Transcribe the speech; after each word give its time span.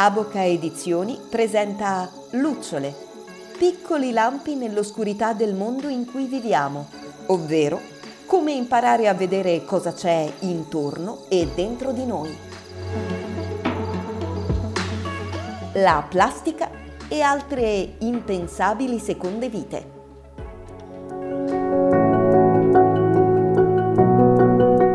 Aboca 0.00 0.44
Edizioni 0.44 1.18
presenta 1.28 2.08
Lucciole, 2.30 2.94
piccoli 3.58 4.12
lampi 4.12 4.54
nell'oscurità 4.54 5.32
del 5.32 5.54
mondo 5.54 5.88
in 5.88 6.08
cui 6.08 6.26
viviamo, 6.26 6.86
ovvero 7.26 7.80
come 8.24 8.52
imparare 8.52 9.08
a 9.08 9.14
vedere 9.14 9.64
cosa 9.64 9.92
c'è 9.92 10.32
intorno 10.40 11.24
e 11.28 11.48
dentro 11.52 11.90
di 11.90 12.06
noi. 12.06 12.38
La 15.72 16.06
plastica 16.08 16.70
e 17.08 17.20
altre 17.20 17.94
impensabili 17.98 19.00
seconde 19.00 19.48
vite. 19.48 19.90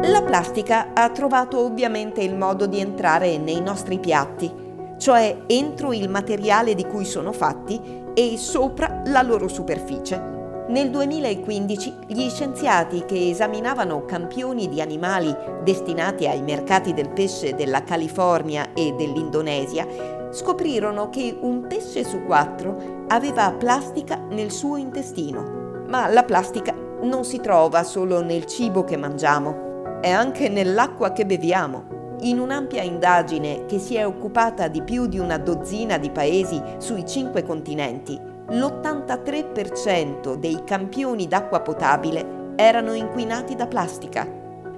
La 0.10 0.22
plastica 0.22 0.92
ha 0.94 1.10
trovato 1.10 1.60
ovviamente 1.60 2.22
il 2.24 2.36
modo 2.36 2.68
di 2.68 2.80
entrare 2.80 3.38
nei 3.38 3.60
nostri 3.60 4.00
piatti 4.00 4.72
cioè 5.04 5.38
entro 5.48 5.92
il 5.92 6.08
materiale 6.08 6.76
di 6.76 6.86
cui 6.86 7.04
sono 7.04 7.34
fatti 7.34 7.78
e 8.14 8.38
sopra 8.38 9.02
la 9.08 9.22
loro 9.22 9.50
superficie. 9.50 10.32
Nel 10.70 10.92
2015 10.92 11.94
gli 12.08 12.30
scienziati 12.30 13.04
che 13.04 13.28
esaminavano 13.30 14.06
campioni 14.06 14.70
di 14.70 14.80
animali 14.80 15.36
destinati 15.62 16.26
ai 16.26 16.42
mercati 16.42 16.94
del 16.94 17.10
pesce 17.10 17.54
della 17.54 17.84
California 17.84 18.72
e 18.72 18.94
dell'Indonesia 18.94 19.86
scoprirono 20.32 21.10
che 21.10 21.38
un 21.38 21.68
pesce 21.68 22.06
su 22.06 22.24
quattro 22.24 23.04
aveva 23.10 23.52
plastica 23.52 24.16
nel 24.30 24.52
suo 24.52 24.78
intestino. 24.78 25.84
Ma 25.86 26.08
la 26.08 26.24
plastica 26.24 26.74
non 27.02 27.26
si 27.26 27.42
trova 27.42 27.84
solo 27.84 28.22
nel 28.22 28.46
cibo 28.46 28.86
che 28.86 28.96
mangiamo, 28.96 30.00
è 30.00 30.10
anche 30.10 30.48
nell'acqua 30.48 31.12
che 31.12 31.26
beviamo 31.26 32.03
in 32.24 32.40
un'ampia 32.40 32.82
indagine 32.82 33.66
che 33.66 33.80
si 33.80 33.96
è 33.96 34.06
occupata 34.06 34.68
di 34.68 34.82
più 34.82 35.08
di 35.08 35.20
una 35.20 35.38
dozzina 35.38 35.98
di 35.98 36.10
paesi 36.10 36.62
sui 36.78 37.06
cinque 37.06 37.44
continenti, 37.44 38.18
l'83% 38.50 40.36
dei 40.36 40.64
campioni 40.64 41.28
d'acqua 41.28 41.60
potabile 41.62 42.54
erano 42.56 42.94
inquinati 42.94 43.56
da 43.56 43.68
plastica. 43.68 44.26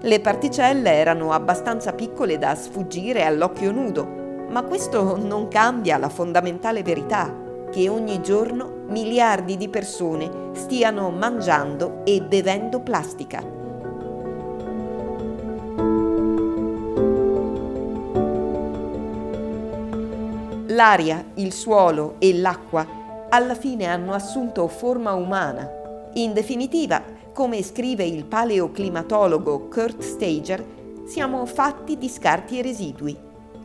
Le 0.02 0.20
particelle 0.20 0.92
erano 0.92 1.32
abbastanza 1.34 1.94
piccole 1.94 2.38
da 2.38 2.56
sfuggire 2.56 3.26
all'occhio 3.26 3.72
nudo, 3.72 4.24
ma 4.50 4.64
questo 4.64 5.18
non 5.18 5.48
cambia 5.48 5.98
la 5.98 6.10
fondamentale 6.10 6.84
verità 6.84 7.44
che 7.72 7.90
ogni 7.90 8.22
giorno 8.22 8.84
miliardi 8.88 9.58
di 9.58 9.70
persone 9.70 10.52
stiano 10.54 11.10
mangiando 11.12 12.02
e 12.06 12.22
bevendo 12.22 12.80
plastica. 12.80 13.65
L'aria, 20.76 21.24
il 21.36 21.54
suolo 21.54 22.16
e 22.20 22.38
l'acqua 22.38 22.86
alla 23.30 23.56
fine 23.56 23.86
hanno 23.86 24.12
assunto 24.12 24.68
forma 24.68 25.14
umana. 25.14 25.72
In 26.16 26.34
definitiva, 26.34 27.02
come 27.34 27.64
scrive 27.64 28.04
il 28.04 28.26
paleoclimatologo 28.26 29.70
Kurt 29.70 30.02
Stager, 30.02 30.64
siamo 31.06 31.46
fatti 31.46 31.98
di 31.98 32.10
scarti 32.10 32.60
e 32.60 32.62
residui. 32.62 33.18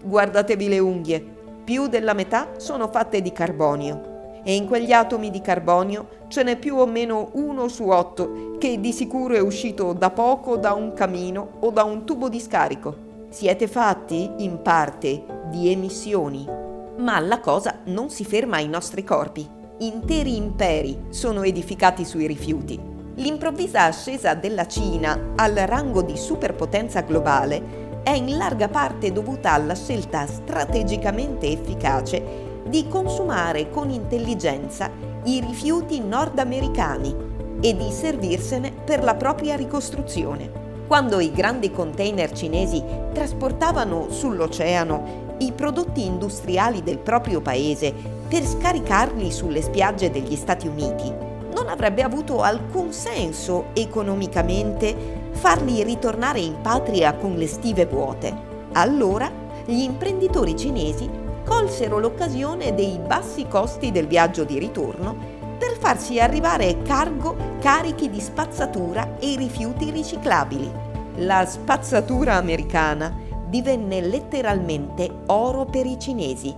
Guardatevi 0.03 0.69
le 0.69 0.79
unghie, 0.79 1.25
più 1.65 1.89
della 1.89 2.13
metà 2.13 2.51
sono 2.59 2.87
fatte 2.87 3.21
di 3.21 3.33
carbonio 3.33 4.43
e 4.45 4.55
in 4.55 4.69
quegli 4.69 4.93
atomi 4.93 5.31
di 5.31 5.41
carbonio 5.41 6.07
ce 6.29 6.45
n'è 6.45 6.57
più 6.57 6.77
o 6.77 6.87
meno 6.87 7.31
uno 7.33 7.67
su 7.67 7.89
otto 7.89 8.55
che 8.59 8.79
di 8.79 8.93
sicuro 8.93 9.35
è 9.35 9.41
uscito 9.41 9.93
da 9.95 10.11
poco 10.11 10.57
da 10.57 10.75
un 10.75 10.95
camino 10.95 11.57
o 11.59 11.71
da 11.71 11.83
un 11.83 12.05
tubo 12.05 12.29
di 12.29 12.39
scarico. 12.39 13.09
Siete 13.31 13.67
fatti, 13.67 14.31
in 14.39 14.63
parte, 14.63 15.25
di 15.51 15.73
emissioni. 15.73 16.60
Ma 16.99 17.19
la 17.21 17.41
cosa 17.41 17.81
non 17.85 18.11
si 18.11 18.25
ferma 18.25 18.57
ai 18.57 18.69
nostri 18.69 19.05
corpi. 19.05 19.49
Interi 19.79 20.37
imperi 20.37 21.07
sono 21.09 21.43
edificati 21.43 22.05
sui 22.05 22.27
rifiuti. 22.27 22.79
L'improvvisa 23.15 23.85
ascesa 23.85 24.35
della 24.35 24.67
Cina 24.67 25.33
al 25.37 25.55
rango 25.55 26.03
di 26.03 26.17
superpotenza 26.17 27.01
globale 27.01 28.01
è 28.03 28.11
in 28.11 28.37
larga 28.37 28.69
parte 28.69 29.13
dovuta 29.13 29.53
alla 29.53 29.75
scelta 29.75 30.27
strategicamente 30.27 31.49
efficace 31.49 32.49
di 32.67 32.87
consumare 32.89 33.71
con 33.71 33.91
intelligenza 33.91 34.91
i 35.25 35.41
rifiuti 35.41 36.01
nordamericani 36.01 37.15
e 37.61 37.77
di 37.77 37.91
servirsene 37.91 38.73
per 38.73 39.03
la 39.03 39.15
propria 39.15 39.57
ricostruzione. 39.57 40.69
Quando 40.87 41.21
i 41.21 41.31
grandi 41.31 41.71
container 41.71 42.33
cinesi 42.33 42.83
trasportavano 43.13 44.11
sull'oceano 44.11 45.30
i 45.41 45.53
prodotti 45.53 46.05
industriali 46.05 46.83
del 46.83 46.99
proprio 46.99 47.41
paese 47.41 47.93
per 48.29 48.45
scaricarli 48.45 49.31
sulle 49.31 49.63
spiagge 49.63 50.11
degli 50.11 50.37
Stati 50.37 50.67
Uniti, 50.67 51.13
non 51.55 51.69
avrebbe 51.69 52.03
avuto 52.03 52.43
alcun 52.43 52.93
senso 52.93 53.67
economicamente 53.73 55.19
farli 55.33 55.83
ritornare 55.83 56.41
in 56.41 56.61
patria 56.61 57.15
con 57.15 57.35
le 57.35 57.47
stive 57.47 57.87
vuote. 57.87 58.49
Allora 58.73 59.31
gli 59.65 59.81
imprenditori 59.81 60.57
cinesi 60.57 61.09
colsero 61.45 61.99
l'occasione 61.99 62.75
dei 62.75 62.99
bassi 63.05 63.47
costi 63.49 63.91
del 63.91 64.07
viaggio 64.07 64.45
di 64.45 64.59
ritorno 64.59 65.39
per 65.59 65.77
farsi 65.79 66.21
arrivare 66.21 66.83
cargo 66.83 67.37
carichi 67.61 68.09
di 68.09 68.21
spazzatura 68.21 69.17
e 69.19 69.35
rifiuti 69.37 69.91
riciclabili. 69.91 70.71
La 71.17 71.45
spazzatura 71.45 72.35
americana 72.35 73.29
divenne 73.51 74.01
letteralmente 74.01 75.11
oro 75.27 75.67
per 75.67 75.85
i 75.85 75.99
cinesi, 75.99 76.55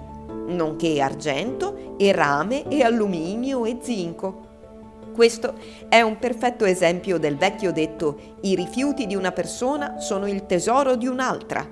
nonché 0.46 1.00
argento 1.00 1.96
e 1.96 2.12
rame 2.12 2.68
e 2.68 2.82
alluminio 2.82 3.64
e 3.64 3.78
zinco. 3.80 4.50
Questo 5.14 5.54
è 5.88 6.00
un 6.00 6.18
perfetto 6.18 6.64
esempio 6.64 7.18
del 7.18 7.36
vecchio 7.36 7.72
detto 7.72 8.36
i 8.42 8.54
rifiuti 8.54 9.06
di 9.06 9.14
una 9.14 9.32
persona 9.32 9.98
sono 9.98 10.26
il 10.26 10.46
tesoro 10.46 10.96
di 10.96 11.06
un'altra. 11.06 11.66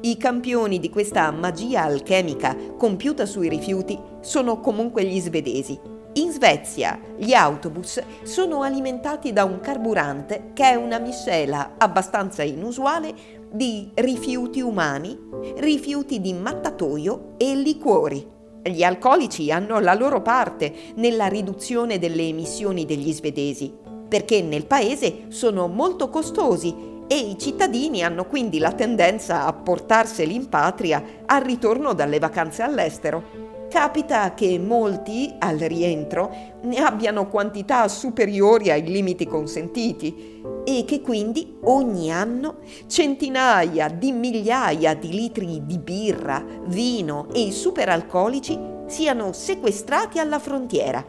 I 0.00 0.16
campioni 0.16 0.80
di 0.80 0.90
questa 0.90 1.30
magia 1.30 1.82
alchemica 1.82 2.56
compiuta 2.76 3.24
sui 3.24 3.48
rifiuti 3.48 3.98
sono 4.20 4.60
comunque 4.60 5.04
gli 5.04 5.20
svedesi. 5.20 5.78
In 6.14 6.30
Svezia 6.32 6.98
gli 7.16 7.32
autobus 7.32 8.02
sono 8.22 8.62
alimentati 8.62 9.32
da 9.32 9.44
un 9.44 9.60
carburante 9.60 10.50
che 10.52 10.64
è 10.64 10.74
una 10.74 10.98
miscela 10.98 11.74
abbastanza 11.78 12.42
inusuale 12.42 13.40
di 13.52 13.90
rifiuti 13.94 14.60
umani, 14.60 15.18
rifiuti 15.56 16.20
di 16.20 16.32
mattatoio 16.32 17.34
e 17.36 17.54
liquori. 17.54 18.26
Gli 18.62 18.82
alcolici 18.82 19.50
hanno 19.50 19.78
la 19.80 19.94
loro 19.94 20.22
parte 20.22 20.72
nella 20.94 21.26
riduzione 21.26 21.98
delle 21.98 22.22
emissioni 22.22 22.84
degli 22.84 23.12
svedesi, 23.12 23.72
perché 24.08 24.42
nel 24.42 24.66
paese 24.66 25.24
sono 25.28 25.68
molto 25.68 26.08
costosi 26.08 26.74
e 27.06 27.16
i 27.16 27.36
cittadini 27.38 28.02
hanno 28.02 28.24
quindi 28.24 28.58
la 28.58 28.72
tendenza 28.72 29.44
a 29.44 29.52
portarseli 29.52 30.34
in 30.34 30.48
patria 30.48 31.02
al 31.26 31.42
ritorno 31.42 31.92
dalle 31.92 32.18
vacanze 32.18 32.62
all'estero 32.62 33.51
capita 33.72 34.34
che 34.34 34.58
molti, 34.58 35.34
al 35.38 35.56
rientro, 35.56 36.30
ne 36.64 36.76
abbiano 36.76 37.26
quantità 37.26 37.88
superiori 37.88 38.70
ai 38.70 38.84
limiti 38.84 39.26
consentiti 39.26 40.42
e 40.62 40.84
che 40.86 41.00
quindi 41.00 41.56
ogni 41.62 42.12
anno 42.12 42.58
centinaia 42.86 43.88
di 43.88 44.12
migliaia 44.12 44.92
di 44.92 45.08
litri 45.08 45.62
di 45.64 45.78
birra, 45.78 46.44
vino 46.66 47.28
e 47.32 47.50
superalcolici 47.50 48.58
siano 48.88 49.32
sequestrati 49.32 50.18
alla 50.18 50.38
frontiera. 50.38 51.02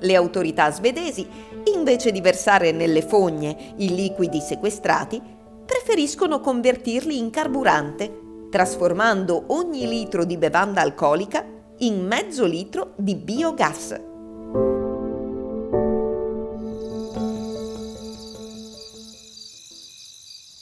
Le 0.00 0.16
autorità 0.16 0.72
svedesi, 0.72 1.24
invece 1.72 2.10
di 2.10 2.20
versare 2.20 2.72
nelle 2.72 3.02
fogne 3.02 3.74
i 3.76 3.94
liquidi 3.94 4.40
sequestrati, 4.40 5.22
preferiscono 5.64 6.40
convertirli 6.40 7.16
in 7.16 7.30
carburante, 7.30 8.48
trasformando 8.50 9.44
ogni 9.48 9.86
litro 9.86 10.24
di 10.24 10.36
bevanda 10.36 10.80
alcolica 10.80 11.60
in 11.82 12.06
mezzo 12.06 12.44
litro 12.44 12.92
di 12.94 13.16
biogas. 13.16 14.00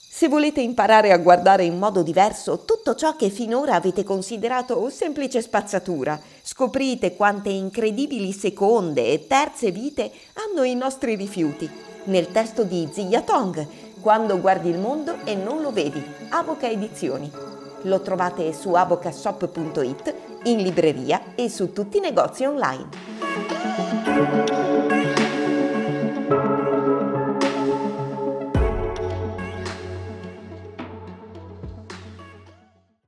Se 0.08 0.28
volete 0.28 0.62
imparare 0.62 1.12
a 1.12 1.18
guardare 1.18 1.64
in 1.64 1.78
modo 1.78 2.02
diverso 2.02 2.64
tutto 2.64 2.94
ciò 2.94 3.16
che 3.16 3.28
finora 3.28 3.74
avete 3.74 4.02
considerato 4.02 4.88
semplice 4.88 5.42
spazzatura, 5.42 6.18
scoprite 6.42 7.16
quante 7.16 7.50
incredibili 7.50 8.32
seconde 8.32 9.12
e 9.12 9.26
terze 9.26 9.70
vite 9.70 10.10
hanno 10.34 10.62
i 10.62 10.74
nostri 10.74 11.16
rifiuti. 11.16 11.68
Nel 12.04 12.32
testo 12.32 12.64
di 12.64 12.88
Zia 12.90 13.20
Tong, 13.20 13.66
Quando 14.00 14.40
guardi 14.40 14.70
il 14.70 14.78
mondo 14.78 15.18
e 15.24 15.34
non 15.34 15.60
lo 15.60 15.70
vedi, 15.70 16.02
Avoca 16.30 16.66
Edizioni. 16.66 17.30
Lo 17.82 18.00
trovate 18.00 18.54
su 18.54 18.72
avocashop.it 18.72 20.19
in 20.44 20.62
libreria 20.62 21.34
e 21.34 21.48
su 21.48 21.72
tutti 21.72 21.98
i 21.98 22.00
negozi 22.00 22.44
online. 22.44 24.69